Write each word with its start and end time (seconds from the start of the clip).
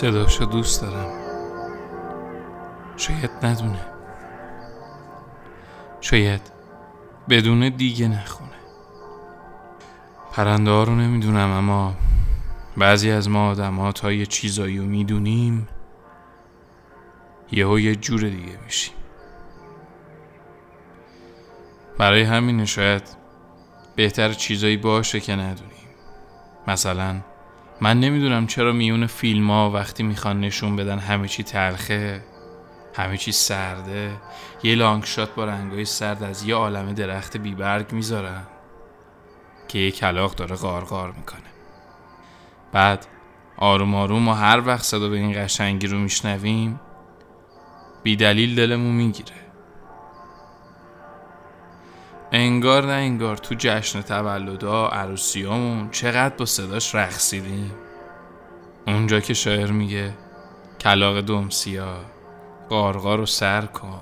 صداشو 0.00 0.44
دوست 0.44 0.82
دارم. 0.82 1.10
شاید 2.96 3.30
ندونه. 3.42 3.86
شاید 6.00 6.40
بدون 7.28 7.68
دیگه 7.68 8.08
نخونه. 8.08 8.50
پرنده 10.32 10.70
ها 10.70 10.84
رو 10.84 10.94
نمی‌دونم 10.94 11.50
اما 11.50 11.94
بعضی 12.76 13.10
از 13.10 13.28
ما 13.28 13.50
آدم 13.50 13.76
ها 13.76 13.92
تا 13.92 14.12
یه 14.12 14.26
چیزایی 14.26 14.78
رو 14.78 14.84
می‌دونیم 14.84 15.68
یهو 17.52 17.78
یه 17.78 17.94
جور 17.94 18.20
دیگه 18.20 18.58
میشیم. 18.64 18.94
برای 21.98 22.22
همین 22.22 22.64
شاید 22.64 23.02
بهتر 23.96 24.32
چیزایی 24.32 24.76
باشه 24.76 25.20
که 25.20 25.36
ندونیم. 25.36 25.88
مثلا 26.66 27.20
من 27.82 28.00
نمی‌دونم 28.00 28.46
چرا 28.46 28.72
میون 28.72 29.06
فیلم 29.06 29.50
ها 29.50 29.70
وقتی 29.70 30.02
می‌خوان 30.02 30.40
نشون 30.40 30.76
بدن 30.76 30.98
همه 30.98 31.28
چی 31.28 31.42
تلخه 31.42 32.24
همه 32.94 33.16
چی 33.16 33.32
سرده. 33.32 34.12
یه 34.62 34.74
لانگ 34.74 35.04
شات 35.04 35.34
با 35.34 35.44
رنگای 35.44 35.84
سرد 35.84 36.22
از 36.22 36.44
یه 36.44 36.54
عالم 36.54 36.92
درخت 36.92 37.36
بیبرگ 37.36 37.92
می‌ذارن 37.92 38.42
که 39.68 39.78
یه 39.78 39.90
کلاق 39.90 40.34
داره 40.34 40.56
غارغار 40.56 41.12
می‌کنه. 41.12 41.40
بعد 42.72 43.06
آروم 43.56 43.94
آروم 43.94 44.28
و 44.28 44.32
هر 44.32 44.62
وقت 44.66 44.82
صدا 44.82 45.08
به 45.08 45.16
این 45.16 45.44
قشنگی 45.44 45.86
رو 45.86 45.98
میشنویم 45.98 46.80
بی 48.02 48.16
دلیل 48.16 48.54
دلمون 48.54 48.94
می‌گیره. 48.94 49.49
انگار 52.32 52.86
نه 52.86 52.92
انگار 52.92 53.36
تو 53.36 53.54
جشن 53.58 54.02
تولدا 54.02 54.88
عروسیامون 54.88 55.90
چقدر 55.90 56.36
با 56.36 56.44
صداش 56.44 56.94
رقصیدیم 56.94 57.72
اونجا 58.86 59.20
که 59.20 59.34
شاعر 59.34 59.70
میگه 59.70 60.14
کلاق 60.80 61.20
دومسیا 61.20 61.96
قارقار 62.68 63.18
رو 63.18 63.26
سر 63.26 63.66
کن 63.66 64.00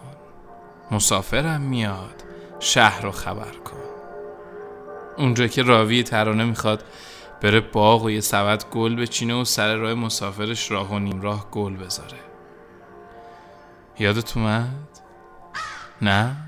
مسافرم 0.91 1.61
میاد 1.61 2.25
شهر 2.61 3.03
رو 3.03 3.11
خبر 3.11 3.53
کن 3.65 3.79
اونجا 5.17 5.47
که 5.47 5.63
راوی 5.63 6.03
ترانه 6.03 6.45
می‌خواد 6.45 6.85
بره 7.43 7.61
باغ 7.61 8.05
و 8.05 8.11
یه 8.11 8.21
سبد 8.21 8.65
گل 8.71 8.97
بچینه 8.97 9.35
و 9.35 9.45
سر 9.45 9.75
راه 9.75 9.95
مسافرش 9.95 10.71
راه 10.71 10.93
و 10.93 10.99
نیم 10.99 11.21
راه 11.21 11.51
گل 11.51 11.77
بذاره 11.77 12.19
یادت 13.99 14.37
اومد؟ 14.37 14.89
نه؟ 16.03 16.48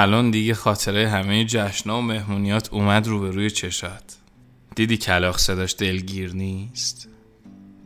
الان 0.00 0.30
دیگه 0.30 0.54
خاطره 0.54 1.08
همه 1.08 1.44
جشنا 1.44 1.98
و 1.98 2.02
مهمونیات 2.02 2.72
اومد 2.72 3.06
روبروی 3.06 3.50
چشات. 3.50 4.16
دیدی 4.74 4.96
کلاخ 4.96 5.38
صداش 5.38 5.74
دلگیر 5.78 6.34
نیست؟ 6.34 7.08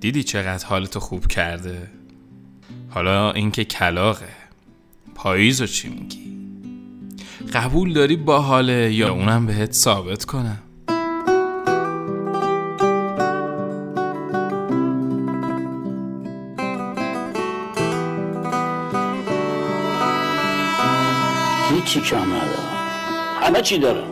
دیدی 0.00 0.22
چقدر 0.22 0.66
حالتو 0.66 1.00
خوب 1.00 1.26
کرده؟ 1.26 1.90
حالا 2.90 3.32
اینکه 3.32 3.64
کلاقه 3.64 4.28
پاییز 5.14 5.62
چی 5.62 5.88
میگی؟ 5.88 6.38
قبول 7.52 7.92
داری 7.92 8.16
با 8.16 8.40
حاله 8.40 8.94
یا 8.94 9.12
اونم 9.12 9.46
بهت 9.46 9.72
ثابت 9.72 10.24
کنم؟ 10.24 10.58
هیچی 21.94 22.10
کم 22.10 22.16
ندارم؟ 22.16 22.68
همه 23.40 23.62
چی 23.62 23.78
دارم. 23.78 24.04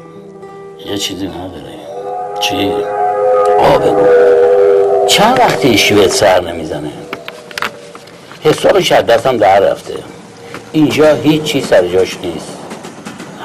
یه 0.87 0.99
چیزی 0.99 1.27
نداره 1.27 1.75
چی؟ 2.41 2.73
آب 3.59 4.07
چند 5.07 5.39
وقتی 5.39 5.95
بهت 5.95 6.11
سر 6.11 6.41
نمی‌زنه؟ 6.41 6.91
حسابش 8.45 8.93
از 8.93 9.07
دستم 9.07 9.37
در 9.37 9.61
رفته. 9.61 9.95
اینجا 10.73 11.15
هیچ 11.15 11.43
چی 11.43 11.61
سر 11.61 11.87
جاش 11.87 12.17
نیست. 12.23 12.59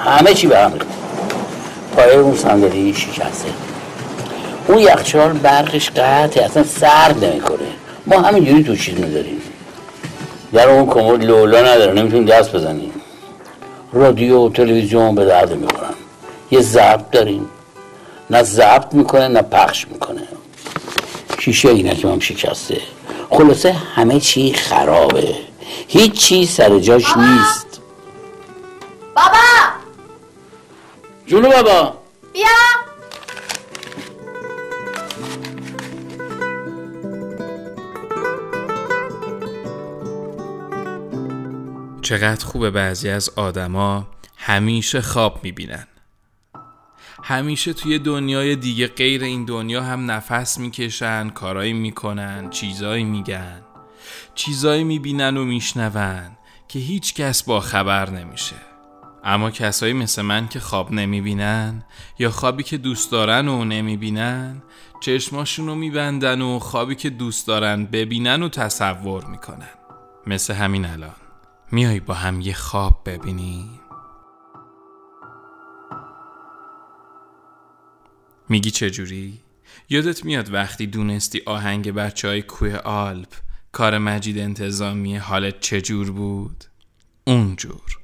همه 0.06 0.34
چی 0.34 0.48
به 0.48 0.58
هم 0.58 0.74
پای 1.96 2.16
اون 2.16 2.36
صندلی 2.36 2.94
شکسته. 2.94 3.50
اون 4.68 4.78
یخچال 4.78 5.32
برقش 5.32 5.90
قطعه 5.90 6.46
اصلا 6.46 6.64
سرد 6.64 7.26
نمی‌کنه. 7.26 7.68
ما 8.06 8.22
همینجوری 8.22 8.64
تو 8.64 8.76
چیز 8.76 9.00
میداریم 9.00 9.42
در 10.54 10.70
اون 10.70 10.86
کمد 10.86 11.24
لولا 11.24 11.62
نداره. 11.62 11.94
نمی‌تونیم 11.94 12.26
دست 12.26 12.52
بزنیم. 12.52 12.92
رادیو 13.96 14.46
و 14.46 14.50
تلویزیون 14.50 15.16
به 15.16 15.26
درد 15.26 15.52
می‌خورن. 15.56 15.94
یه 16.52 16.62
ضبط 16.62 17.12
داریم. 17.12 17.50
نه 18.30 18.44
ضبط 18.44 18.94
می‌کنه 18.94 19.28
نه 19.28 19.42
پخش 19.42 19.88
می‌کنه. 19.88 20.28
شیشه 21.40 21.70
اینکه 21.70 22.08
هم 22.08 22.20
شکسته. 22.20 22.82
خلاصه 23.30 23.72
همه 23.72 24.20
چی 24.20 24.54
خرابه. 24.54 25.36
هیچ 25.88 26.14
چی 26.14 26.46
سر 26.46 26.80
جاش 26.80 27.06
بابا! 27.08 27.22
نیست. 27.22 27.82
بابا! 29.16 29.38
جونو 31.28 31.50
بابا! 31.50 31.94
بیا! 32.34 32.46
چقدر 42.06 42.46
خوبه 42.46 42.72
بعضی 42.72 43.10
از 43.10 43.30
آدما 43.30 44.08
همیشه 44.38 45.02
خواب 45.02 45.40
می‌بینن. 45.44 45.88
همیشه 47.24 47.74
توی 47.74 48.00
دنیای 48.00 48.56
دیگه 48.56 48.88
غیر 48.88 49.24
این 49.24 49.46
دنیا 49.46 49.84
هم 49.84 50.12
نفس 50.12 50.58
می‌کشن 50.58 51.30
کارایی 51.30 51.74
می‌کنن 51.74 52.50
چیزایی 52.50 53.04
میگن. 53.04 53.62
چیزایی 54.36 54.84
می‌بینن 54.84 55.38
و 55.38 55.46
میشنون 55.46 56.38
که 56.68 56.80
هیچ 56.80 57.14
کس 57.14 57.44
با 57.44 57.60
خبر 57.60 58.10
نمیشه. 58.10 58.56
اما 59.24 59.52
کسایی 59.52 59.94
مثل 59.94 60.22
من 60.22 60.48
که 60.48 60.60
خواب 60.60 60.92
نمی‌بینن 60.92 61.84
یا 62.20 62.32
خوابی 62.32 62.64
که 62.64 62.78
دوست 62.78 63.12
دارن 63.12 63.48
و 63.48 63.66
نمی‌بینن 63.66 64.64
چشماشون 65.00 65.68
رو 65.68 65.76
میبندن 65.76 66.42
و 66.42 66.60
خوابی 66.60 66.96
که 66.96 67.10
دوست 67.10 67.48
دارن 67.48 67.86
ببینن 67.86 68.44
و 68.44 68.50
تصور 68.50 69.26
می‌کنن. 69.26 69.70
مثل 70.28 70.54
همین 70.54 70.86
الان. 70.86 71.25
میای 71.76 72.00
با 72.00 72.14
هم 72.14 72.42
یه 72.42 72.54
خواب 72.54 73.02
ببینیم 73.06 73.80
میگی 78.50 78.72
چجوری؟ 78.72 79.42
یادت 79.90 80.26
میاد 80.26 80.54
وقتی 80.54 80.88
دونستی 80.88 81.42
آهنگ 81.46 81.92
بچه 81.92 82.28
های 82.28 82.42
کوه 82.42 82.76
آلپ 82.76 83.34
کار 83.72 83.98
مجید 83.98 84.40
انتظامی 84.40 85.18
حالت 85.18 85.60
چجور 85.60 86.12
بود؟ 86.12 86.64
اونجور. 87.28 88.00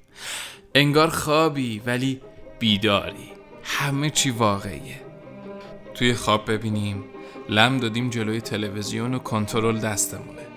انگار 0.75 1.10
خوابی 1.10 1.80
ولی 1.80 2.22
بیداری. 2.60 3.31
همه 3.63 4.10
چی 4.10 4.30
واقعیه. 4.30 5.01
توی 5.94 6.13
خواب 6.13 6.51
ببینیم 6.51 7.04
لم 7.50 7.78
دادیم 7.78 8.10
جلوی 8.10 8.42
تلویزیون 8.42 9.13
و 9.13 9.19
کنترل 9.19 9.80
دستمونه. 9.80 10.50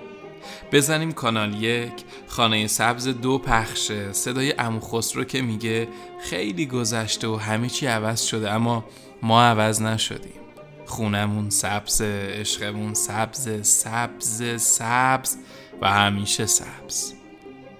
بزنیم 0.75 1.13
کانال 1.13 1.63
یک. 1.63 1.93
خانه 2.27 2.67
سبز 2.67 3.09
دو 3.09 3.39
پخشه. 3.39 4.13
صدای 4.13 4.55
امو 4.59 4.81
خسرو 4.81 5.25
که 5.25 5.43
میگه 5.43 5.89
خیلی 6.23 6.67
گذشته 6.67 7.29
و 7.29 7.37
همه 7.37 7.69
چی 7.69 7.87
عوض 7.87 8.23
شده 8.23 8.51
اما 8.51 8.85
ما 9.23 9.43
عوض 9.43 9.83
نشدیم. 9.83 10.41
خونمون 10.87 11.51
سبز 11.51 12.03
عشقمون 12.03 12.95
سبز 12.95 13.67
سبز 13.67 14.63
سبز 14.63 15.37
و 15.83 15.91
همیشه 15.91 16.47
سبز. 16.47 17.13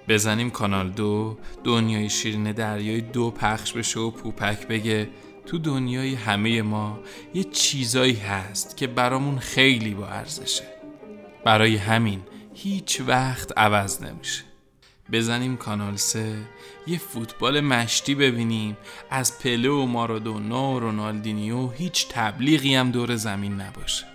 بزنیم 0.07 0.49
کانال 0.49 0.89
دو. 0.89 1.37
دنیای 1.63 2.09
شیرین 2.09 2.51
دریای 2.51 3.01
دو 3.01 3.31
پخش 3.31 3.73
بشه 3.73 3.99
و 3.99 4.11
پوپک 4.11 4.67
بگه 4.67 5.09
تو 5.45 5.57
دنیای 5.57 6.15
همه 6.15 6.61
ما 6.61 6.99
یه 7.33 7.43
چیزایی 7.43 8.15
هست 8.15 8.77
که 8.77 8.87
برامون 8.87 9.39
خیلی 9.39 9.93
با 9.93 10.07
ارزشه. 10.07 10.65
برای 11.45 11.75
همین 11.75 12.21
هیچ 12.55 13.01
وقت 13.07 13.57
عوض 13.57 14.03
نمیشه. 14.03 14.43
بزنیم 15.11 15.57
کانال 15.57 15.95
سه 15.95 16.37
یه 16.87 16.97
فوتبال 16.97 17.59
مشتی 17.59 18.15
ببینیم. 18.15 18.77
از 19.09 19.39
پله 19.39 19.69
و 19.69 19.85
مارادونا 19.85 20.71
و 20.71 20.79
رونالدینیو 20.79 21.69
هیچ 21.69 22.07
تبلیغی 22.09 22.75
هم 22.75 22.91
دور 22.91 23.15
زمین 23.15 23.61
نباشه. 23.61 24.05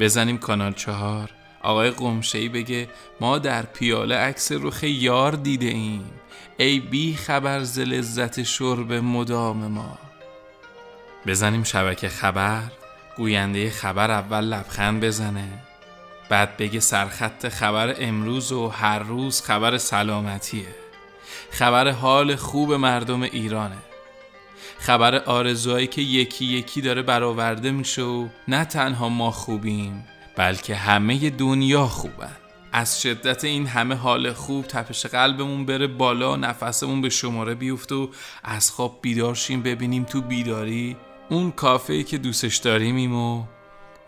بزنیم 0.00 0.38
کانال 0.38 0.72
چهار. 0.72 1.30
آقای 1.62 1.90
قمشهی 1.90 2.48
بگه 2.48 2.88
ما 3.20 3.38
در 3.38 3.62
پیاله 3.62 4.16
عکس 4.16 4.52
رخ 4.52 4.82
یار 4.82 5.32
دیده 5.32 5.66
ایم. 5.66 6.10
ای 6.56 6.80
بی 6.80 7.16
خبر 7.16 7.62
ز 7.62 7.78
لذت 7.78 8.42
شرب 8.42 8.92
مدام 8.92 9.66
ما. 9.66 9.98
بزنیم 11.26 11.64
شبکه 11.64 12.08
خبر. 12.08 12.62
گوینده 13.16 13.70
خبر 13.70 14.10
اول 14.10 14.44
لبخند 14.44 15.04
بزنه. 15.04 15.48
بعد 16.28 16.56
بگه 16.56 16.80
سرخط 16.80 17.48
خبر 17.48 17.94
امروز 17.98 18.52
و 18.52 18.68
هر 18.68 18.98
روز 18.98 19.42
خبر 19.42 19.78
سلامتیه. 19.78 20.74
خبر 21.50 21.90
حال 21.90 22.36
خوب 22.36 22.72
مردم 22.72 23.22
ایرانه. 23.22 23.78
خبر 24.78 25.14
آرزوهایی 25.14 25.86
که 25.86 26.02
یکی 26.02 26.44
یکی 26.44 26.80
داره 26.80 27.02
برآورده 27.02 27.70
میشه 27.70 28.02
و 28.02 28.28
نه 28.48 28.64
تنها 28.64 29.08
ما 29.08 29.30
خوبیم 29.30 30.04
بلکه 30.36 30.74
همه 30.74 31.30
دنیا 31.30 31.86
خوبن. 31.86 32.36
از 32.72 33.02
شدت 33.02 33.44
این 33.44 33.66
همه 33.66 33.94
حال 33.94 34.32
خوب 34.32 34.66
تپش 34.66 35.06
قلبمون 35.06 35.66
بره 35.66 35.86
بالا 35.86 36.36
نفسمون 36.36 37.00
به 37.00 37.08
شماره 37.08 37.54
بیفت 37.54 37.92
و 37.92 38.10
از 38.44 38.70
خواب 38.70 38.98
بیدارشیم 39.02 39.62
ببینیم 39.62 40.04
تو 40.04 40.20
بیداری 40.20 40.96
اون 41.28 41.50
کافه 41.50 42.02
که 42.02 42.18
دوستش 42.18 42.56
داریمیم 42.56 43.14
و 43.14 43.44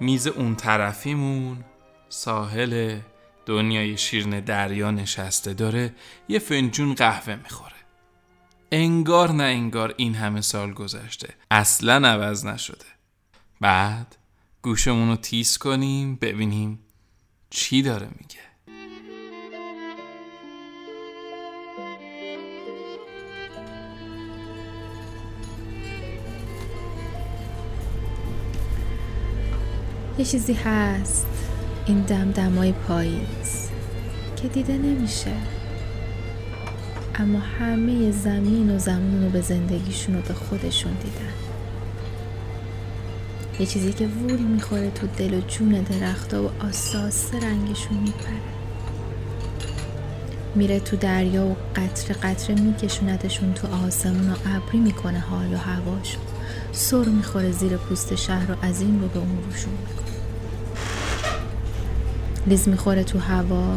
میز 0.01 0.27
اون 0.27 0.55
طرفیمون. 0.55 1.65
ساحل 2.09 3.01
دنیای 3.47 3.97
شیرن 3.97 4.41
دریا 4.41 4.91
نشسته 4.91 5.55
داره 5.55 5.95
یه 6.29 6.39
فنجون 6.39 6.95
قهوه 6.95 7.37
می‌خوره. 7.37 7.73
انگار 8.73 9.33
نه 9.33 9.45
انگار 9.45 9.95
این 9.97 10.15
همه 10.15 10.41
سال 10.41 10.73
گذشته. 10.73 11.35
اصلا 11.51 12.09
عوض 12.09 12.47
نشده. 12.47 12.85
بعد 13.61 14.17
گوشمون 14.63 15.09
رو 15.09 15.17
تیز 15.17 15.59
کنیم 15.59 16.17
ببینیم 16.17 16.79
چی 17.51 17.83
داره 17.83 18.09
میگه. 18.21 18.47
یه 30.19 30.25
چیزی 30.25 30.53
هست. 30.53 31.46
این 31.87 32.01
دمدمای 32.01 32.73
پاییز 32.73 33.69
که 34.37 34.49
دیده 34.49 34.79
نمیشه. 34.79 35.33
اما 37.15 37.39
همه 37.39 38.11
زمین 38.11 38.71
و 38.71 38.79
زمان 38.79 39.25
رو 39.25 39.31
به 39.31 39.41
زندگیشون 39.41 40.17
و 40.17 40.21
به 40.21 40.35
خودشون 40.35 40.93
دیدن. 40.93 41.33
یه 43.61 43.67
چیزی 43.67 43.93
که 43.93 44.07
وول 44.07 44.39
می‌خوره 44.39 44.91
تو 44.91 45.07
دل 45.07 45.35
و 45.35 45.41
جون 45.41 45.69
درختا 45.69 46.43
و 46.43 46.51
آساس 46.61 47.35
رنگشون 47.35 47.97
میپره. 47.99 48.57
میره 50.55 50.81
تو 50.81 50.97
دریا 50.97 51.47
و 51.47 51.57
قطره 51.77 52.15
قطره 52.15 52.61
میکشوندشون 52.61 53.55
تو 53.55 53.69
آسمون 53.87 54.31
و 54.31 54.35
ابری 54.47 54.79
می‌کنه 54.79 55.19
حال 55.19 55.55
و 55.55 55.57
هواشون 55.57 56.23
سر 56.73 57.05
می‌خوره 57.05 57.53
زیر 57.53 57.77
پوست 57.77 58.15
شهر 58.15 58.53
و 58.53 58.55
از 58.63 58.81
این 58.81 59.01
رو 59.01 59.09
به 59.09 59.19
اون 59.19 59.39
روشون 59.51 59.73
می‌کنه. 59.73 60.16
لیز 62.47 62.69
می‌خوره 62.69 63.05
تو 63.05 63.19
هوا 63.19 63.75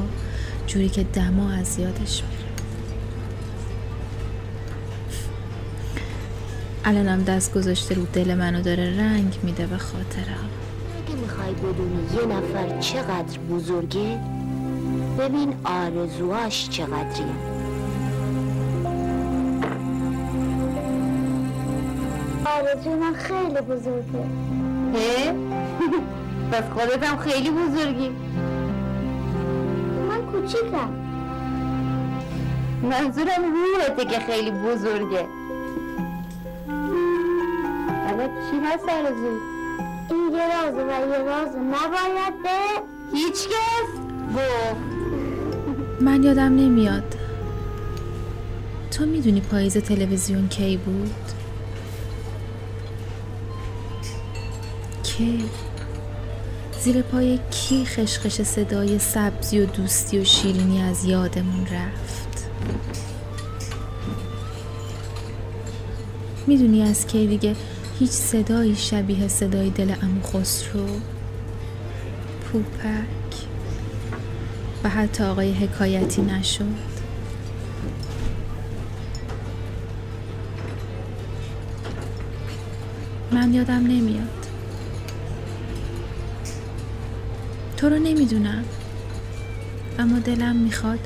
جوری 0.67 0.89
که 0.89 1.03
دما 1.03 1.51
از 1.51 1.79
یادش 1.79 2.23
میره. 2.23 2.39
الانم 6.85 7.23
دست 7.23 7.53
گذاشته 7.53 7.95
رو 7.95 8.05
دل 8.13 8.35
منو 8.35 8.61
داره 8.61 8.97
رنگ 8.99 9.39
میده 9.43 9.65
به 9.65 9.77
خاطرم. 9.77 10.49
اگه 11.07 11.15
می‌خوای 11.21 11.53
بدونی 11.53 12.03
یه 12.15 12.25
نفر 12.37 12.79
چقدر 12.79 13.39
بزرگه 13.39 14.19
ببین 15.19 15.53
آرزوهاش 15.63 16.69
چقدریه. 16.69 17.25
آرزوی 22.45 22.95
من 22.95 23.13
خیلی 23.13 23.61
بزرگه. 23.61 24.25
هه؟ 24.95 25.33
پس 26.51 26.63
خودت 26.73 27.03
هم 27.03 27.17
خیلی 27.17 27.49
بزرگی. 27.51 28.11
کوچیکم 30.49 30.89
منظورم 32.83 33.43
روحته 33.53 34.05
که 34.05 34.19
خیلی 34.19 34.51
بزرگه 34.51 35.27
حالا 38.07 38.27
چی 38.27 38.57
هست 38.65 38.89
آرزو؟ 38.89 39.39
این 40.09 40.31
یه 40.33 40.63
رازه 40.63 40.83
و 40.83 41.09
یه 41.09 41.17
راز 41.17 41.55
نباید 41.55 42.43
به 42.43 42.49
هیچ 43.13 43.47
کس؟ 43.47 43.99
گفت 44.35 44.81
من 46.01 46.23
یادم 46.23 46.55
نمیاد 46.55 47.15
تو 48.91 49.05
می‌دونی 49.05 49.41
پاییز 49.41 49.77
تلویزیون 49.77 50.47
کی 50.47 50.77
بود؟ 50.77 51.15
کی؟ 55.03 55.49
زیر 56.83 57.01
پای 57.01 57.39
کی 57.51 57.85
خشخش 57.85 58.41
صدای 58.41 58.99
سبزی 58.99 59.59
و 59.59 59.65
دوستی 59.65 60.19
و 60.19 60.23
شیرینی 60.23 60.81
از 60.81 61.05
یادمون 61.05 61.65
رفت؟ 61.65 62.49
می‌دونی 66.47 66.81
از 66.81 67.07
کی 67.07 67.27
دیگه 67.27 67.55
هیچ 67.99 68.09
صدایی 68.09 68.75
شبیه 68.75 69.27
صدای 69.27 69.69
دل 69.69 69.93
امو 70.01 70.21
خسرو 70.21 70.87
پوپک 72.51 73.45
و 74.83 74.89
حتی 74.89 75.23
آقای 75.23 75.51
حکایتی 75.53 76.21
نشد. 76.21 76.63
من 83.31 83.53
یادم 83.53 83.73
نمیاد. 83.73 84.38
تو 87.79 87.89
رو 87.89 87.99
نمی‌دونم. 87.99 88.63
اما 89.99 90.19
دلم 90.19 90.55
می‌خواد 90.55 90.99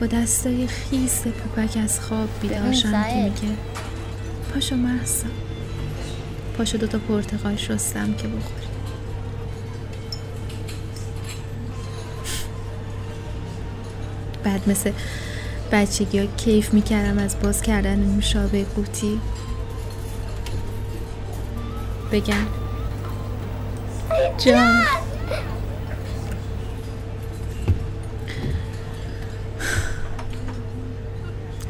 با 0.00 0.06
دستای 0.06 0.66
خیس 0.66 1.22
پوپک 1.26 1.76
از 1.76 2.00
خواب 2.00 2.28
بیدارشم 2.40 3.04
که. 3.04 3.14
میگه 3.14 3.56
پاشو 4.54 4.76
محسا. 4.76 5.26
پاشو 6.58 6.78
دوتا 6.78 6.98
پرتقال 6.98 7.56
شستم 7.56 8.14
که 8.14 8.28
بخوری. 8.28 8.66
بعد 14.44 14.68
مثل 14.70 14.92
بچگی 15.72 16.18
ها 16.18 16.26
کیف 16.26 16.74
می‌کردم 16.74 17.18
از 17.18 17.36
باز 17.42 17.62
کردن 17.62 17.98
نوشابه 17.98 18.64
قوطی. 18.64 19.20
بگم. 22.12 22.46
جان. 24.38 24.84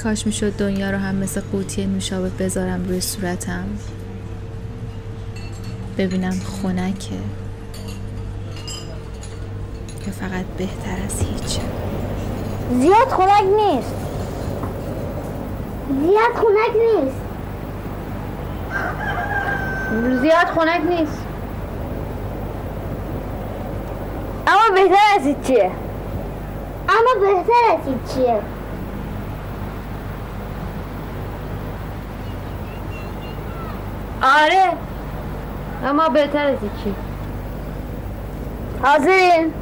کاش 0.03 0.27
می‌شد 0.27 0.57
دنیا 0.57 0.91
رو 0.91 0.99
هم 0.99 1.15
مثل 1.15 1.41
قوطی 1.53 1.87
نوشابه 1.87 2.29
بذارم 2.29 2.85
روی 2.89 3.01
صورتم. 3.01 3.65
ببینم 5.99 6.31
خنکه. 6.63 7.15
یا 10.07 10.13
فقط 10.13 10.45
بهتر 10.59 11.05
از 11.07 11.21
هیچ. 11.21 11.61
زیاد 12.81 13.09
خنک 13.09 13.45
نیست. 13.57 13.95
زیاد 16.01 16.35
خنک 16.35 16.77
نیست. 16.77 17.21
زیاد 20.21 20.47
خنک 20.47 20.83
نیست. 20.89 21.23
اما 24.47 24.75
بهتر 24.75 24.97
از 25.17 25.47
چیه 25.47 25.71
اما 26.89 27.21
بهتر 27.21 27.73
از 27.73 27.87
این 27.87 27.99
آره. 34.23 34.73
اما 35.87 36.09
بهتر 36.09 36.47
از 36.47 36.57
چی 36.85 36.95
حاضرین؟ 38.83 39.53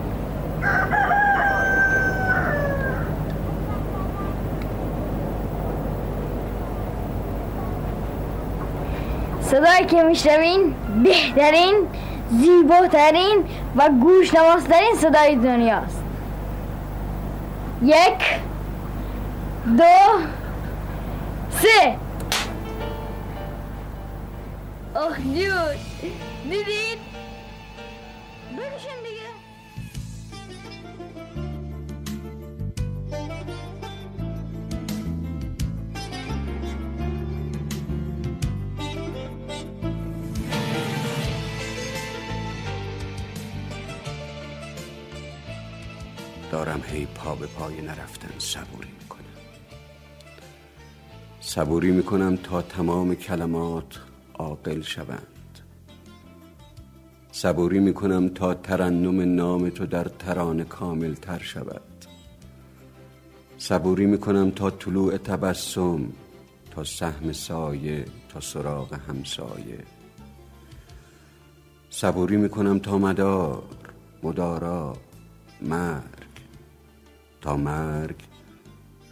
صدایی 9.43 9.87
که 9.87 10.03
میشنوین 10.03 10.75
بهترین 11.03 11.75
زیباترین 12.31 13.45
و 13.77 13.89
گوشنوازترین 14.01 14.95
صدای 14.99 15.37
دنیاست. 15.37 16.03
یک 17.83 18.41
دو 19.79 19.85
سه. 21.51 21.97
آخ 25.01 25.17
جون 25.19 25.77
میبین 26.45 26.99
بکشن 28.57 28.99
دیگه 29.05 29.31
دارم 46.51 46.83
هی 46.87 47.07
پا 47.07 47.35
به 47.35 47.47
پای 47.47 47.81
نرفتن 47.81 48.39
صبوری 48.39 48.89
می‌کنم. 49.01 49.21
صبوری 51.41 51.91
می‌کنم 51.91 52.37
تا 52.37 52.63
تمام 52.63 53.15
کلمات 53.15 54.10
عاقل 54.41 54.83
شوند. 54.83 55.59
صبوری 57.33 57.81
می‌کنم 57.81 58.29
تا 58.29 58.55
ترنم 58.55 59.35
نام 59.35 59.69
تو 59.69 59.87
در 59.87 60.05
ترانه 60.05 60.65
کامل 60.65 61.15
تر 61.15 61.39
شود. 61.39 62.05
صبوری 63.59 64.07
می‌کنم 64.07 64.51
تا 64.51 64.71
طلوع 64.71 65.17
تبسم 65.17 66.13
تا 66.71 66.85
سهم 66.85 67.33
سایه 67.33 68.05
تا 68.29 68.41
سراغ 68.41 68.95
همسایه. 68.95 69.79
صبوری 71.91 72.37
می‌کنم 72.37 72.79
تا 72.79 72.99
مدار 72.99 73.63
مدارا 74.23 74.97
مرگ. 75.63 76.03
تا 77.41 77.57
مرگ 77.57 78.17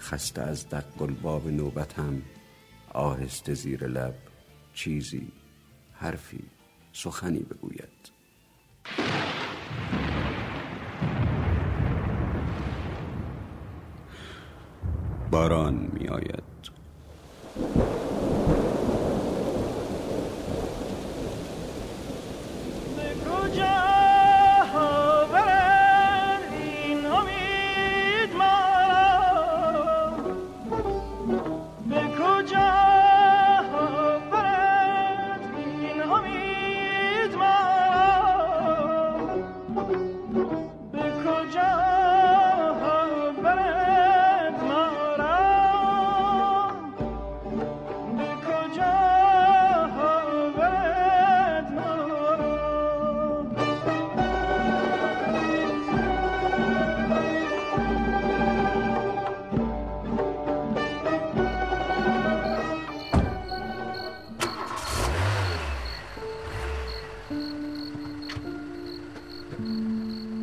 خسته 0.00 0.42
از 0.42 0.68
دق 0.68 1.02
الباب 1.02 1.48
نوبتم 1.48 2.22
آهسته 2.92 3.54
زیر 3.54 3.86
لب. 3.86 4.27
چیزی 4.78 5.28
حرفی 5.92 6.44
سخنی 6.92 7.38
بگوید. 7.38 8.12
باران 15.30 15.90
می 15.92 16.08
آید 16.08 16.77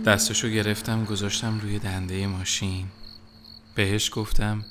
دستشو 0.05 0.49
گرفتم 0.49 1.05
گذاشتم 1.05 1.59
روی 1.59 1.79
دنده 1.79 2.27
ماشین. 2.27 2.85
بهش 3.75 4.11
گفتم 4.13 4.65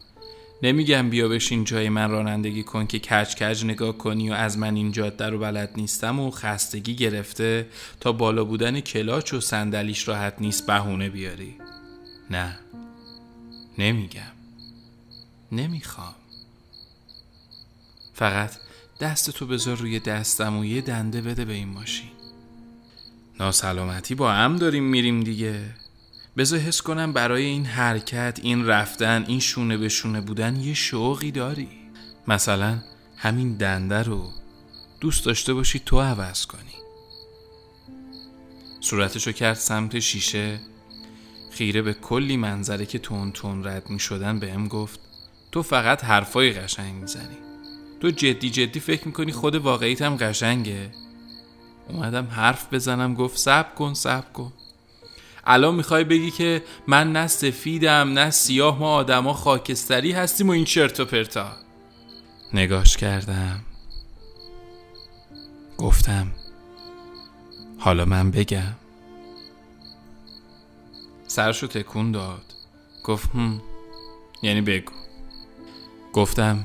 نمیگم 0.62 1.10
بیا 1.10 1.28
بشین 1.28 1.64
جای 1.64 1.88
من 1.88 2.10
رانندگی 2.10 2.62
کن 2.62 2.86
که 2.86 2.98
کج 2.98 3.34
کج 3.34 3.64
نگاه 3.64 3.98
کنی 3.98 4.30
و 4.30 4.32
از 4.32 4.58
من 4.58 4.74
این 4.74 4.92
جاده 4.92 5.26
رو 5.26 5.38
بلد 5.38 5.70
نیستم 5.76 6.20
و 6.20 6.30
خستگی 6.30 6.94
گرفته 6.94 7.68
تا 8.00 8.12
بالا 8.12 8.44
بودن 8.44 8.80
کلاچ 8.80 9.34
و 9.34 9.40
صندلیش 9.40 10.08
راحت 10.08 10.34
نیست 10.40 10.66
بهونه 10.66 11.08
بیاری. 11.08 11.54
نه 12.30 12.58
نمیگم. 13.78 14.32
نمی‌خوام. 15.52 16.14
فقط 18.14 18.50
دست 19.00 19.30
تو 19.30 19.46
بذار 19.46 19.76
روی 19.76 20.00
دستم 20.00 20.56
و 20.56 20.64
یه 20.64 20.80
دنده 20.80 21.20
بده 21.20 21.44
به 21.44 21.52
این 21.52 21.68
ماشین. 21.68 22.13
ناسلامتی 23.40 24.14
با 24.14 24.32
هم 24.32 24.56
داریم 24.56 24.84
میریم 24.84 25.20
دیگه. 25.20 25.60
بذار 26.36 26.58
حس 26.58 26.82
کنم 26.82 27.12
برای 27.12 27.44
این 27.44 27.66
حرکت 27.66 28.40
این 28.42 28.66
رفتن 28.66 29.24
این 29.28 29.40
شونه 29.40 29.76
به 29.76 29.88
شونه 29.88 30.20
بودن 30.20 30.56
یه 30.56 30.74
شوقی 30.74 31.30
داری. 31.30 31.68
مثلا 32.28 32.78
همین 33.16 33.56
دنده 33.56 34.02
رو 34.02 34.30
دوست 35.00 35.26
داشته 35.26 35.54
باشی 35.54 35.78
تو 35.78 36.00
عوض 36.00 36.46
کنی. 36.46 36.74
صورتشو 38.80 39.32
کرد 39.32 39.56
سمت 39.56 39.98
شیشه. 39.98 40.60
خیره 41.52 41.82
به 41.82 41.92
کلی 41.92 42.36
منظره 42.36 42.86
که 42.86 42.98
تون 42.98 43.32
تون 43.32 43.66
رد 43.66 43.90
می 43.90 44.00
شدن 44.00 44.38
به 44.38 44.52
هم 44.52 44.68
گفت 44.68 45.00
تو 45.52 45.62
فقط 45.62 46.04
حرفای 46.04 46.52
قشنگ 46.52 46.94
می‌زنی. 46.94 47.36
تو 48.00 48.10
جدی 48.10 48.50
جدی 48.50 48.80
فکر 48.80 49.06
می‌کنی 49.06 49.32
خود 49.32 49.54
واقعیت 49.54 50.02
هم 50.02 50.16
قشنگه؟ 50.16 50.90
اومدم 51.88 52.26
حرف 52.26 52.74
بزنم 52.74 53.14
گفت 53.14 53.38
سب 53.38 53.74
کن 53.74 53.94
سب 53.94 54.32
کن. 54.32 54.52
الان 55.46 55.74
می‌خوای 55.74 56.04
بگی 56.04 56.30
که 56.30 56.62
من 56.86 57.12
نه 57.12 57.26
سفیدم 57.26 58.12
نه 58.12 58.30
سیاه 58.30 58.78
ما 58.78 58.94
آدما 58.94 59.32
خاکستری 59.32 60.12
هستیم 60.12 60.48
و 60.48 60.52
این 60.52 60.64
چرت 60.64 61.00
و 61.00 61.04
پرتا. 61.04 61.52
نگاش 62.52 62.96
کردم. 62.96 63.60
گفتم 65.78 66.26
حالا 67.78 68.04
من 68.04 68.30
بگم. 68.30 68.74
سرشو 71.26 71.66
تکون 71.66 72.12
داد. 72.12 72.44
گفت 73.04 73.30
هم 73.34 73.60
یعنی 74.42 74.60
بگو. 74.60 74.92
گفتم 76.12 76.64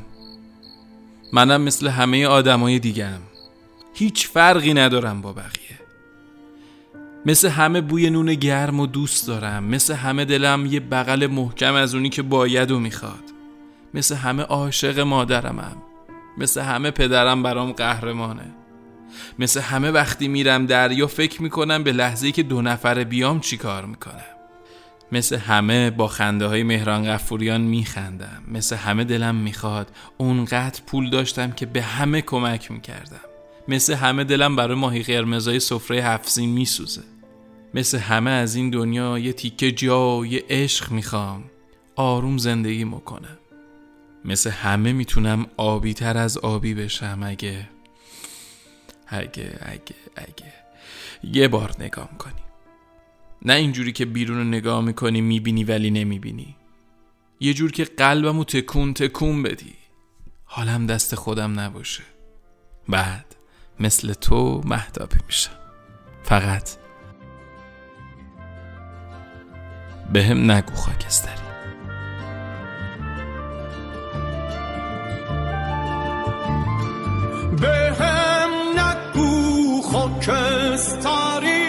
منم 1.33 1.61
مثل 1.61 1.87
همه 1.87 2.25
آدمای 2.25 2.79
دیگم 2.79 3.19
هیچ 3.93 4.27
فرقی 4.27 4.73
ندارم 4.73 5.21
با 5.21 5.33
بقیه. 5.33 5.79
مثل 7.25 7.47
همه 7.47 7.81
بوی 7.81 8.09
نون 8.09 8.33
گرم 8.33 8.79
و 8.79 8.87
دوست 8.87 9.27
دارم. 9.27 9.63
مثل 9.63 9.93
همه 9.93 10.25
دلم 10.25 10.65
یه 10.65 10.79
بغل 10.79 11.27
محکم 11.27 11.73
از 11.73 11.95
اونی 11.95 12.09
که 12.09 12.21
باید 12.21 12.71
و 12.71 12.79
می‌خواد. 12.79 13.23
مثل 13.93 14.15
همه 14.15 14.43
عاشق 14.43 14.99
مادرمم. 14.99 15.75
مثل 16.37 16.61
همه 16.61 16.91
پدرم 16.91 17.43
برام 17.43 17.71
قهرمانه. 17.71 18.51
مثل 19.39 19.59
همه 19.61 19.91
وقتی 19.91 20.27
میرم 20.27 20.65
دریا 20.65 21.07
فکر 21.07 21.41
می‌کنم 21.41 21.83
به 21.83 21.91
لحظه 21.91 22.31
که 22.31 22.43
دو 22.43 22.61
نفر 22.61 23.03
بیام 23.03 23.39
چی 23.39 23.57
کار 23.57 23.85
می‌کنم. 23.85 24.23
مثل 25.11 25.37
همه 25.37 25.91
با 25.91 26.07
خنده 26.07 26.45
های 26.47 26.63
مهران 26.63 27.05
غفوریان 27.05 27.61
میخندم. 27.61 28.43
مثل 28.47 28.75
همه 28.75 29.03
دلم 29.03 29.35
می‌خواد 29.35 29.91
اونقدر 30.17 30.81
پول 30.87 31.09
داشتم 31.09 31.51
که 31.51 31.65
به 31.65 31.81
همه 31.81 32.21
کمک 32.21 32.71
می‌کردم. 32.71 33.28
مثل 33.69 33.93
همه 33.93 34.23
دلم 34.23 34.55
برای 34.55 34.77
ماهی 34.77 35.03
قرمزای 35.03 35.59
سفره 35.59 36.03
هفزین 36.03 36.49
میسوزه. 36.49 37.03
مثل 37.73 37.97
همه 37.97 38.31
از 38.31 38.55
این 38.55 38.69
دنیا 38.69 39.19
یه 39.19 39.33
تیکه 39.33 39.71
جا 39.71 40.25
یه 40.25 40.45
عشق 40.49 40.91
می‌خوام. 40.91 41.43
آروم 41.95 42.37
زندگی 42.37 42.83
می‌کنم 42.83 43.37
مثل 44.25 44.49
همه 44.49 44.93
می‌تونم 44.93 45.45
آبی 45.57 45.93
تر 45.93 46.17
از 46.17 46.37
آبی 46.37 46.73
بشم 46.73 47.19
اگه 47.23 47.69
اگه 49.07 49.59
اگه 49.61 49.95
اگه. 50.15 50.53
یه 51.23 51.47
بار 51.47 51.75
نگاه 51.79 52.17
کنی 52.17 52.33
نه 53.45 53.53
اینجوری 53.53 53.91
که 53.91 54.05
بیرون 54.05 54.37
رو 54.37 54.43
نگاه 54.43 54.81
می‌کنی 54.81 55.21
می‌بینی 55.21 55.63
ولی 55.63 55.91
نمی‌بینی. 55.91 56.55
یه 57.39 57.53
جور 57.53 57.71
که 57.71 57.83
قلبمو 57.83 58.43
تکون 58.43 58.93
تکون 58.93 59.43
بدی. 59.43 59.73
حالم 60.45 60.85
دست 60.85 61.15
خودم 61.15 61.59
نباشه. 61.59 62.03
بعد 62.87 63.35
مثل 63.79 64.13
تو 64.13 64.61
مهدابی 64.65 65.17
میشم. 65.27 65.51
فقط 66.23 66.69
به 70.13 70.23
هم 70.23 70.51
نگو 70.51 70.75
خاکستری. 70.75 71.33
به 77.61 77.95
هم 77.99 78.49
نگو 78.79 79.81
خاکستری. 79.81 81.59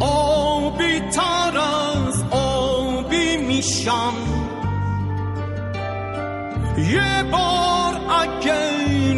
آبی 0.00 1.00
تر 1.00 1.58
از 1.58 2.22
آبی 2.30 3.36
میشم. 3.36 4.12
یه 6.78 7.22
بار 7.32 7.67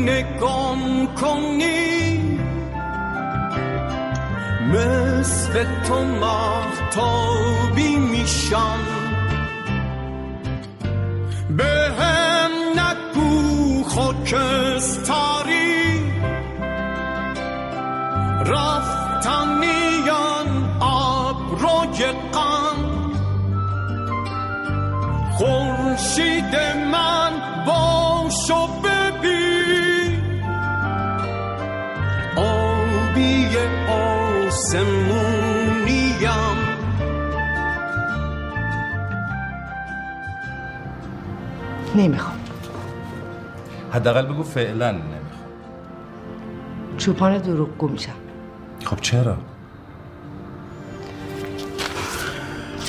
نگام 0.04 1.14
کنی 1.14 2.20
مثل 4.72 5.64
تو 5.88 6.04
محتابی 6.04 7.96
میشم 7.96 8.78
به 11.56 11.92
هم 11.98 12.50
نگو 12.76 13.84
خاکستری 13.84 15.30
رفتنیان 18.46 20.00
ابرو 20.82 21.68
ابرای 21.68 22.12
غم 22.12 22.78
خورشید 25.38 26.54
من 26.92 27.32
باش 27.66 28.50
و 28.50 28.99
نمی‌خوام. 42.00 42.38
حداقل 43.92 44.26
بگو 44.26 44.42
فعلا 44.42 44.90
نمی‌خوام. 44.90 45.20
چوپان 46.96 47.38
دروغگو 47.38 47.88
میشم. 47.88 48.12
خب 48.84 49.00
چرا؟ 49.00 49.36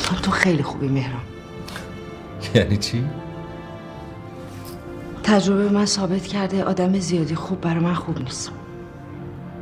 تو 0.05 0.15
تو 0.15 0.31
خیلی 0.31 0.63
خوبی 0.63 0.87
مهران. 0.87 1.21
یعنی 2.55 2.77
چی؟ 2.77 3.05
تجربه 5.23 5.69
من 5.69 5.85
ثابت 5.85 6.27
کرده 6.27 6.63
آدم 6.63 6.99
زیادی 6.99 7.35
خوب 7.35 7.61
برای 7.61 7.79
من 7.79 7.93
خوب 7.93 8.19
نیست. 8.19 8.51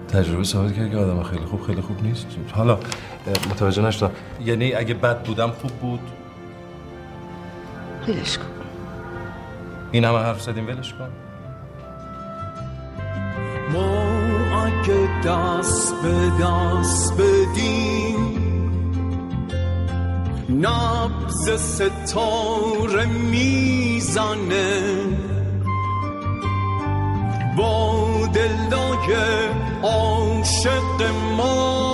تجربه 0.08 0.44
ثابت 0.44 0.74
کرد 0.74 0.92
که 0.92 0.98
آدم 0.98 1.24
خیلی 1.24 1.46
خوب 1.46 1.62
خیلی 1.68 1.82
خوب 1.82 2.04
نیست؟ 2.04 2.28
حالا 2.52 2.80
متوجه 3.52 3.82
نشدم. 3.82 4.12
یعنی 4.46 4.74
اگه 4.74 4.94
بد 4.94 5.24
بودم 5.24 5.52
خوب 5.52 5.72
بود؟ 5.72 6.00
ولش 8.08 8.38
کن. 8.38 8.59
این 9.92 10.06
همه 10.06 10.18
حرف 10.18 10.42
زدیم 10.42 10.68
ولش 10.68 10.94
کن. 10.94 11.10
ما 13.74 14.04
اگه 14.66 15.10
دست 15.26 15.94
به 16.04 16.32
دست 16.44 17.14
بدیم 17.14 18.40
نبز 20.50 21.62
ستاره 21.62 23.06
می‌زنه. 23.06 24.82
با 27.58 28.08
دلای 28.34 29.16
عاشق 29.84 31.12
ما. 31.38 31.90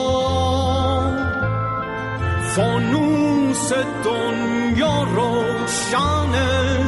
فانوس 2.56 3.74
دنیا 4.04 5.04
روشنه. 5.04 6.85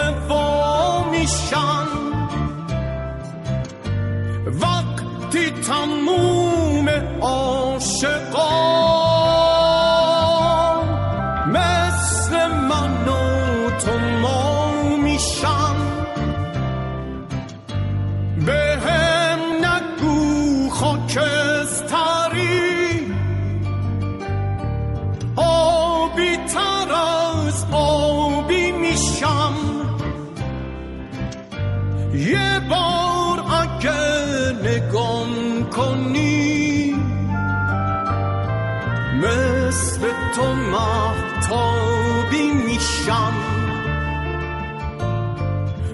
وا 0.00 1.10
میشن 1.10 1.88
وقتی 4.46 5.50
تموم 5.50 6.88
عاشقان 7.20 8.74
مثل 11.46 12.46
من 12.46 13.08
و 13.08 13.70
تو 13.70 13.98
ما 14.22 14.70
میشن. 14.96 15.76
به 18.46 18.78
هم 18.86 19.38
نگو 19.64 20.70
خاکستری. 20.70 22.34
آبی 25.36 26.36
تر 26.36 26.92
از 26.92 27.66
آبی 27.72 28.72
میشم. 28.72 29.73
یه 32.14 32.60
بار 32.70 33.44
اگه 33.62 34.02
نگام 34.64 35.64
کنی 35.70 36.94
مثل 39.14 40.00
تو 40.34 40.54
محتابی 40.54 42.52
میشم. 42.66 43.34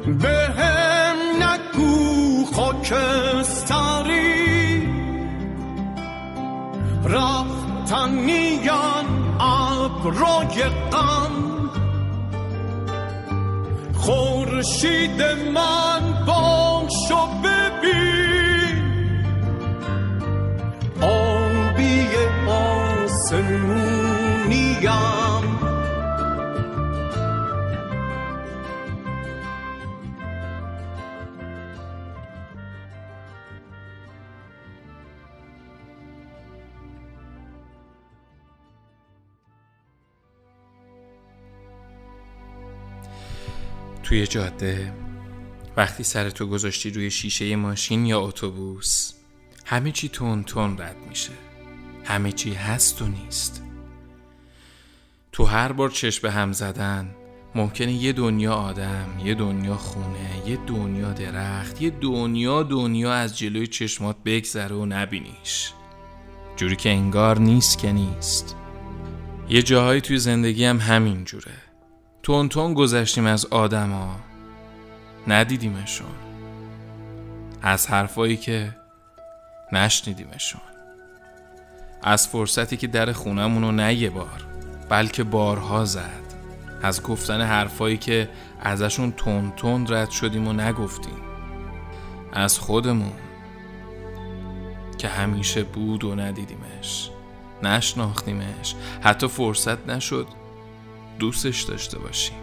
به 0.07 0.49
هم 0.59 1.17
نگو 1.43 2.45
خاکستری. 2.55 4.21
رفتنیان 7.05 9.07
ابرای 9.41 10.63
غم. 10.93 11.35
خورشید 13.95 15.23
من 15.55 16.10
باش 16.31 17.11
و 17.11 17.27
ببین 17.43 18.85
آبی 21.03 22.07
آسمونیم 22.49 23.91
توی 44.03 44.27
جاده 44.27 44.93
وقتی 45.81 46.03
سر 46.03 46.31
تو 46.31 46.47
گذاشتی 46.47 46.91
روی 46.91 47.11
شیشه 47.11 47.57
ماشین 47.57 48.07
یا 48.07 48.21
اتوبوس 48.21 49.13
همه 49.65 49.93
چی 49.93 50.09
تون 50.09 50.45
تون 50.45 50.79
رد 50.79 50.97
میشه. 51.09 51.33
همه 52.05 52.33
چی 52.33 52.55
هست 52.55 53.03
و 53.03 53.07
نیست. 53.07 53.63
تو 55.33 55.45
هر 55.45 55.73
بار 55.73 55.91
چشم 55.91 56.23
به 56.23 56.31
هم 56.31 56.53
زدن 56.53 57.11
ممکنه 57.55 57.93
یه 57.93 58.13
دنیا 58.13 58.55
آدم 58.55 59.09
یه 59.25 59.35
دنیا 59.35 59.77
خونه 59.77 60.43
یه 60.47 60.59
دنیا 60.67 61.13
درخت 61.13 61.83
یه 61.83 61.91
دنیا 61.91 62.63
دنیا 62.63 63.13
از 63.13 63.39
جلوی 63.39 63.67
چشمات 63.67 64.17
بگذره 64.25 64.77
و 64.77 64.87
نبینیش. 64.87 65.73
جوری 66.57 66.77
که 66.77 66.91
انگار 66.91 67.39
نیست 67.39 67.79
که 67.79 67.93
نیست. 67.93 68.57
یه 69.49 69.63
جاهایی 69.63 70.01
توی 70.01 70.19
زندگی 70.19 70.65
هم 70.65 70.79
همین 70.79 71.25
جوره. 71.25 71.55
تون 72.23 72.49
تون 72.49 72.75
گذشتیم 72.75 73.27
از 73.27 73.47
آدما. 73.47 74.30
ندیدیمشون. 75.27 76.15
از 77.63 77.87
حرفایی 77.87 78.37
که 78.37 78.77
نشنیدیمشون. 79.73 80.61
از 82.03 82.29
فرصتی 82.29 82.77
که 82.77 82.87
در 82.87 83.13
خونمونو 83.13 83.73
نه 83.73 83.95
یه 83.95 84.11
بار 84.11 84.47
بلکه 84.89 85.25
بارها 85.25 85.85
زد. 85.85 86.31
از 86.83 87.03
گفتن 87.03 87.41
حرفایی 87.41 87.97
که 87.97 88.29
ازشون 88.61 89.13
تون 89.13 89.53
تون 89.57 89.87
رد 89.89 90.11
شدیم 90.11 90.49
و 90.49 90.53
نگفتیم. 90.53 91.23
از 92.33 92.59
خودمون 92.59 93.13
که 94.99 95.09
همیشه 95.09 95.63
بود 95.63 96.05
و 96.05 96.15
ندیدیمش 96.15 97.11
نشناختیمش. 97.63 98.75
حتی 99.01 99.29
فرصت 99.29 99.89
نشد 99.89 100.27
دوستش 101.19 101.63
داشته 101.63 101.99
باشیم. 101.99 102.37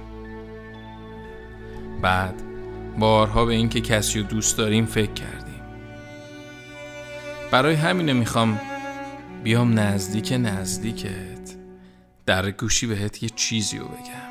بعد 2.02 2.57
بارها 3.00 3.46
به 3.46 3.54
اینکه 3.54 3.82
کسی 3.82 4.20
رو 4.20 4.28
دوست 4.28 4.58
داریم 4.58 4.86
فکر 4.86 5.14
کردیم. 5.14 5.62
برای 7.52 7.76
همینه 7.76 8.14
می‌خوام 8.14 8.60
بیام 9.44 9.80
نزدیک 9.80 10.34
نزدیکت. 10.40 11.56
در 12.26 12.52
گوشی 12.52 12.88
بهت 12.88 13.24
یه 13.24 13.30
چیزی 13.30 13.78
رو 13.78 13.86
بگم. 13.86 14.28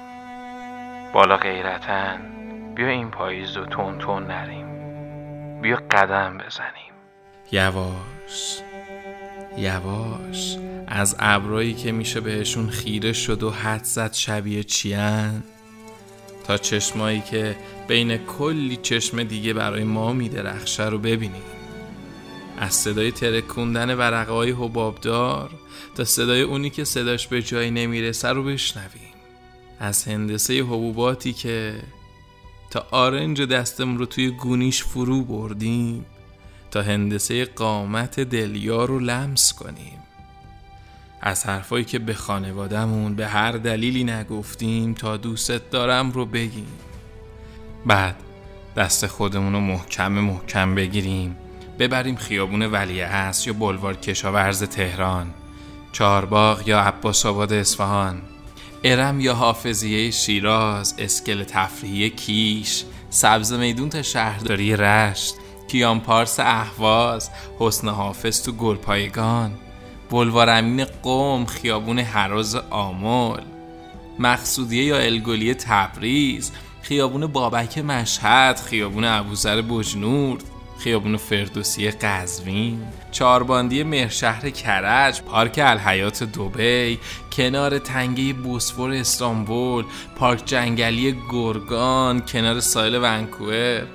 بالا 1.13 1.37
غیرتن 1.37 2.21
بیا 2.75 2.89
این 2.89 3.11
پاییز 3.11 3.57
رو 3.57 3.67
تون 3.67 3.99
تون 3.99 4.27
نریم. 4.27 4.67
بیا 5.63 5.77
قدم 5.91 6.39
بزنیم. 6.39 6.93
یواش 7.53 8.61
یواش. 9.59 10.57
از 10.87 11.17
ابرایی 11.19 11.75
که 11.75 11.93
میشه 11.93 12.21
بهشون 12.21 12.69
خیره 12.69 13.13
شد 13.13 13.43
و 13.43 13.51
حد 13.51 13.85
زد 13.85 14.13
شبیه 14.13 14.63
چیان 14.63 15.43
تا 16.47 16.57
چشمایی 16.57 17.21
که 17.21 17.57
بین 17.89 18.17
کلی 18.17 18.77
چشم 18.77 19.23
دیگه 19.23 19.53
برای 19.53 19.85
ما 19.85 20.13
میدرخشه 20.13 20.89
رو 20.89 20.99
ببینیم 20.99 21.43
از 22.59 22.75
صدای 22.75 23.13
ترکوندن 23.13 23.95
ورقه 23.95 24.33
های 24.33 24.51
حبابدار 24.51 25.51
تا 25.95 26.05
صدای 26.05 26.43
اونی 26.43 26.71
که 26.71 26.85
صداش 26.85 27.27
به 27.27 27.43
جایی 27.43 27.71
نمی‌رسه 27.71 28.29
رو 28.29 28.45
بشنویم 28.45 29.15
از 29.79 30.05
هندسه 30.05 30.61
حبوباتی 30.61 31.33
که 31.33 31.83
تا 32.71 32.87
آرنج 32.91 33.43
دستم 33.43 33.97
رو 33.97 34.07
توی 34.07 34.31
گونیش 34.31 34.85
فرو 34.85 35.25
بردیم 35.25 36.07
تا 36.71 36.83
هندسه 36.83 37.45
قامت 37.45 38.21
دلیار 38.21 38.89
رو 38.89 38.99
لمس 38.99 39.53
کنیم. 39.53 40.06
از 41.27 41.47
حرفایی 41.47 41.85
که 41.85 41.99
به 41.99 42.15
خانوادهمون 42.15 43.15
به 43.15 43.27
هر 43.27 43.53
دلیلی 43.53 44.05
نگفتیم 44.05 44.95
تا 44.95 45.17
دوست 45.17 45.71
دارم 45.71 46.11
رو 46.11 46.27
بگیم. 46.27 46.67
بعد 47.87 48.17
دست 48.77 49.07
خودمون 49.07 49.53
رو 49.53 49.61
محکم 49.61 50.13
محکم 50.13 50.75
بگیریم. 50.75 51.37
ببریم 51.79 52.17
خیابون 52.17 52.63
ولی 52.63 52.95
یا 52.95 53.53
بلوار 53.53 53.97
کشاورز 53.97 54.63
تهران. 54.63 55.35
چارباغ 55.93 56.69
یا 56.69 56.81
عباس 56.81 57.27
آباد 57.27 57.53
اصفهان. 57.53 58.23
ارم 58.85 59.21
یا 59.21 59.35
حافظیه 59.35 60.11
شیراز 60.11 60.95
اسکل 60.99 61.45
تفریحی 61.45 62.11
کیش 62.11 62.85
سبز 63.11 63.53
میدون 63.53 63.89
تا 63.89 64.03
شهرداری 64.03 64.77
رشت 64.77 65.35
کیان 65.69 66.01
پارس 66.01 66.41
اهواز 66.41 67.31
حسن 67.59 67.89
حافظ 67.89 68.43
تو 68.43 68.53
گلپایگان. 68.53 69.66
بلوار 70.11 70.51
امین 70.51 70.85
قوم 70.85 71.47
خیابون 71.47 71.99
حراز 71.99 72.57
آمل 72.71 73.43
مقصودیه 74.19 74.85
یا 74.85 74.99
الگولیه 74.99 75.55
تبریز 75.55 76.53
خیابون 76.83 77.27
بابک 77.27 77.79
مشهد 77.79 78.61
خیابون 78.61 79.05
ابوذر 79.05 79.63
بجنورد 79.63 80.45
خیابون 80.79 81.17
فردوسی 81.17 81.91
قزوین 81.91 82.83
چارباندی 83.11 83.83
مهرشهر 83.83 84.51
کرج 84.51 85.23
پارک 85.23 85.61
الحیات 85.63 86.23
دوبی 86.23 86.99
کنار 87.33 87.79
تنگه 87.79 88.33
بوسفور 88.33 88.91
استانبول 88.91 89.85
پارک 90.17 90.45
جنگلی 90.45 91.17
گرگان 91.31 92.21
کنار 92.21 92.61
سایل 92.61 92.95
ونکوور 92.95 93.87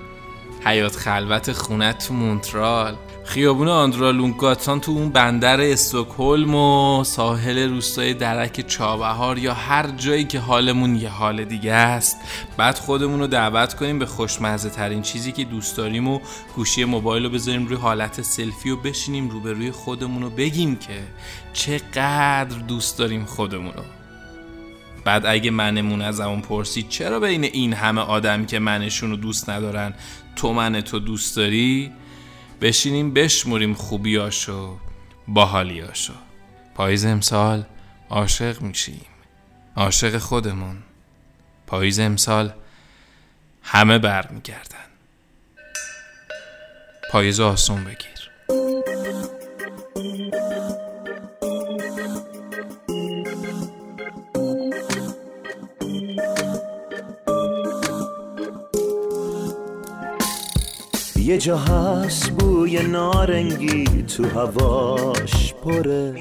حیات 0.65 0.95
خلوت 0.95 1.51
خونت 1.51 2.07
تو 2.07 2.13
مونترال. 2.13 2.95
خیابون 3.31 3.67
آندرالونگاتان 3.67 4.79
تو 4.79 4.91
اون 4.91 5.09
بندر 5.09 5.61
استکهلم 5.61 6.55
و 6.55 7.03
ساحل 7.03 7.69
روستای 7.69 8.13
درک 8.13 8.67
چابهار 8.67 9.37
یا 9.37 9.53
هر 9.53 9.87
جایی 9.87 10.23
که 10.23 10.39
حالمون 10.39 10.95
یه 10.95 11.09
حال 11.09 11.45
دیگه 11.45 11.73
است. 11.73 12.17
بعد 12.57 12.77
خودمون 12.77 13.19
رو 13.19 13.27
دعوت 13.27 13.73
کنیم 13.73 13.99
به 13.99 14.05
خوشمزه 14.05 14.69
ترین 14.69 15.01
چیزی 15.01 15.31
که 15.31 15.43
دوست 15.43 15.77
داریم 15.77 16.07
و 16.07 16.19
گوشی 16.55 16.85
موبایل 16.85 17.23
رو 17.23 17.29
بذاریم 17.29 17.65
روی 17.65 17.77
حالت 17.77 18.21
سلفی 18.21 18.69
و 18.69 18.75
بشینیم 18.75 19.29
روبروی 19.29 19.71
خودمون 19.71 20.21
رو 20.23 20.29
بگیم 20.29 20.75
که 20.75 20.99
چقدر 21.53 22.57
دوست 22.67 22.97
داریم 22.97 23.25
خودمون 23.25 23.73
رو 23.73 23.83
بعد 25.05 25.25
اگه 25.25 25.51
منمون 25.51 26.01
از 26.01 26.19
اون 26.19 26.41
پرسید 26.41 26.89
چرا 26.89 27.19
بین 27.19 27.43
این 27.43 27.73
همه 27.73 28.01
آدم 28.01 28.45
که 28.45 28.59
منشون 28.59 29.09
رو 29.09 29.15
دوست 29.15 29.49
ندارن 29.49 29.93
تو 30.35 30.53
من 30.53 30.81
تو 30.81 30.99
دوست 30.99 31.35
داری؟ 31.35 31.91
بشینیم 32.61 33.13
بشموریم 33.13 33.73
خوبیاشو 33.73 34.77
باحالیاشو. 35.27 36.13
پاییز 36.75 37.05
امسال 37.05 37.65
عاشق 38.09 38.61
میشیم. 38.61 39.05
عاشق 39.75 40.17
خودمون. 40.17 40.77
پاییز 41.67 41.99
امسال 41.99 42.53
همه 43.63 43.99
برمیگردن. 43.99 44.77
پاییز 47.11 47.39
آسون 47.39 47.83
بگیر. 47.83 48.10
یه 61.31 61.37
جا 61.37 61.57
هست 61.57 62.29
بوی 62.29 62.87
نارنگی 62.87 64.03
تو 64.03 64.25
هواش 64.29 65.53
پره. 65.53 66.13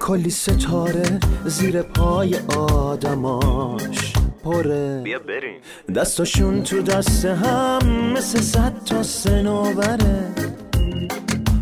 کلی 0.00 0.30
ستاره 0.30 1.20
زیر 1.44 1.82
پای 1.82 2.36
آدماش 2.56 4.12
پره. 4.44 5.00
بیا 5.04 5.18
بریم. 5.18 5.60
دستاشون 5.94 6.62
تو 6.62 6.82
دست 6.82 7.24
هم 7.24 7.78
مثل 8.12 8.40
صد 8.40 8.84
تا 8.86 9.02
سنوبره 9.02 10.24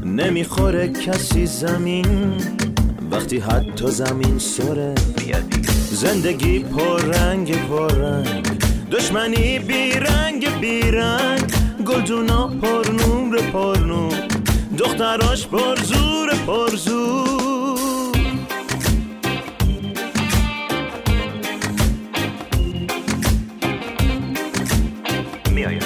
نمی‌خوره 0.04 0.88
کسی 0.88 1.46
زمین 1.46 2.34
وقتی 3.10 3.38
حتی 3.38 3.90
زمین 3.90 4.38
سره. 4.38 4.94
زندگی 5.90 6.58
پر 6.58 7.00
رنگ 7.00 7.68
پر 7.68 7.92
رنگ 7.92 8.46
دشمنی 8.90 9.58
بی 9.58 9.92
رنگ 9.92 11.65
گلدونا 11.86 12.46
پر 12.62 12.90
نور 12.90 13.42
پر 13.52 13.78
نور. 13.78 14.14
دختراش 14.78 15.46
پر 15.46 15.76
زور 15.76 16.30
پر 16.46 16.76
زور. 16.76 18.16
میای 25.50 25.78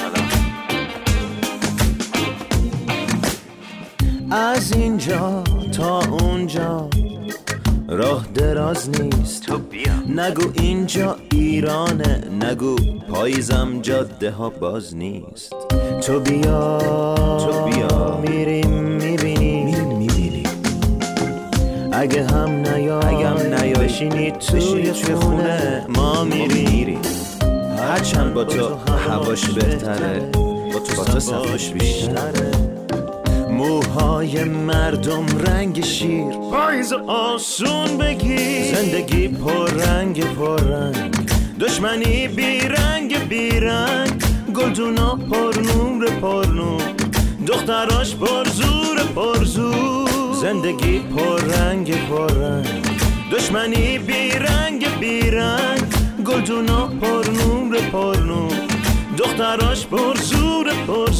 از 4.31 4.71
اینجا 4.71 5.43
تا 5.77 5.99
اونجا 5.99 6.89
راه 7.87 8.27
دراز 8.33 8.89
نیست. 8.89 9.45
تو 9.45 9.57
بیا. 9.57 9.93
نگو 10.07 10.51
اینجا 10.53 11.17
ایرانه 11.31 12.23
نگو 12.41 12.75
پاییزم 13.09 13.81
جاده 13.81 14.31
ها 14.31 14.49
باز 14.49 14.95
نیست. 14.95 15.70
تو 16.01 16.19
بیا 16.19 16.77
تو 17.37 17.65
بیا. 17.65 18.17
میریم 18.17 18.69
می‌بینی 18.69 19.63
میریم 19.63 19.97
می‌بینی 19.97 20.43
اگه 21.91 22.23
هم 22.27 22.49
نیا 22.49 22.99
اگه 22.99 23.27
هم 23.27 23.53
نیا 23.53 23.79
بشینی 23.79 24.31
توی 24.31 24.93
خونه. 25.15 25.85
ما 25.89 26.23
میریم. 26.23 27.01
هرچند 27.77 28.33
با 28.33 28.43
تو 28.43 28.77
هواش 29.09 29.49
بهتره 29.49 30.29
با 30.73 30.79
تو 30.79 31.19
صفاش 31.19 31.69
بیشتره. 31.69 32.51
موهای 33.49 34.43
مردم 34.43 35.25
رنگ 35.47 35.83
شیر. 35.83 36.33
پاییز 36.51 36.93
آسون 37.07 37.97
بگیر. 37.97 38.75
زندگی 38.75 39.27
پر 39.27 39.69
رنگ 39.69 40.23
پر 40.23 40.59
رنگ. 40.59 41.15
دشمنی 41.59 42.27
بی 42.27 42.59
رنگ. 42.59 44.30
رنگ 44.61 44.73
گلدونا 44.73 45.15
پر 45.15 45.61
نور 45.61 46.05
پر 46.21 46.45
نور 46.53 46.81
دختراش 47.47 48.15
پر 48.15 48.45
زور 48.45 48.97
پر 49.15 49.43
زور. 49.43 50.33
زندگی 50.41 50.99
پر 50.99 51.41
رنگ 51.41 51.91
پر 52.09 52.31
رنگ. 52.31 52.67
دشمنی 53.31 53.97
بی 53.97 54.31
رنگ 54.31 54.85
بی 54.99 55.21
رنگ. 55.21 55.81
گلدونا 56.25 56.89
پر 57.01 57.23
نور 57.31 57.77
پر 57.91 58.17
نور 58.25 58.53
دختراش 59.17 59.87
پر 59.87 60.15
زور 60.15 60.71
پر 60.87 61.11